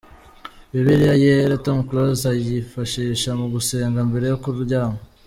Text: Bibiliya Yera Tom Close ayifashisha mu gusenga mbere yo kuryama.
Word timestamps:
Bibiliya 0.71 1.15
Yera 1.23 1.55
Tom 1.65 1.77
Close 1.89 2.23
ayifashisha 2.31 3.29
mu 3.39 3.47
gusenga 3.53 3.99
mbere 4.09 4.25
yo 4.31 4.37
kuryama. 4.43 4.99